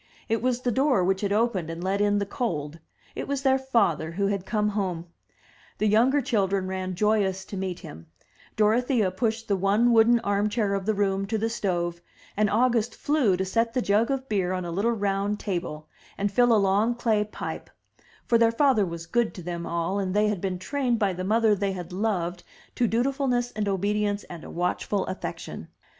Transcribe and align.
It 0.27 0.41
was 0.41 0.61
the 0.61 0.71
door 0.71 1.03
which 1.03 1.21
had 1.21 1.31
opened 1.31 1.69
and 1.69 1.83
let 1.83 2.01
in 2.01 2.17
the 2.17 2.25
cold; 2.25 2.79
it 3.13 3.27
was 3.27 3.43
their 3.43 3.59
father 3.59 4.13
who 4.13 4.25
had 4.25 4.47
come 4.47 4.69
home. 4.69 5.05
The 5.77 5.85
younger 5.87 6.21
children 6.21 6.65
ran 6.67 6.95
joyous 6.95 7.45
to 7.45 7.55
meet 7.55 7.81
him, 7.81 8.07
Dorothea 8.55 9.11
pushed 9.11 9.47
the 9.47 9.55
one 9.55 9.93
wooden 9.93 10.19
arm 10.21 10.49
chair 10.49 10.73
of 10.73 10.87
the 10.87 10.95
room 10.95 11.27
to 11.27 11.37
the 11.37 11.51
stove, 11.51 12.01
and 12.35 12.49
August 12.49 12.95
flew 12.95 13.37
to 13.37 13.45
set 13.45 13.75
the 13.75 13.81
jug 13.83 14.09
of 14.09 14.27
beer 14.27 14.53
on 14.53 14.65
a 14.65 14.71
little 14.71 14.91
round 14.91 15.39
table, 15.39 15.87
and 16.17 16.31
fill 16.31 16.51
a 16.51 16.57
long 16.57 16.95
clay 16.95 17.23
pipe; 17.23 17.69
for 18.25 18.39
their 18.39 18.51
father 18.51 18.87
was 18.87 19.05
good 19.05 19.35
to 19.35 19.43
them 19.43 19.67
all, 19.67 19.99
and 19.99 20.15
they 20.15 20.29
had 20.29 20.41
been 20.41 20.57
trained 20.57 20.97
by 20.97 21.13
the 21.13 21.23
mother 21.23 21.53
they 21.53 21.73
had 21.73 21.93
loved 21.93 22.41
to 22.73 22.87
dutifulness 22.87 23.51
and 23.51 23.69
obedience 23.69 24.23
and 24.23 24.43
a 24.43 24.49
watchful 24.49 25.05
affection. 25.05 25.67